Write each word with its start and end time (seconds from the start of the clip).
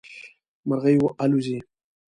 مرغی 0.67 0.95
الوزي 1.23 1.57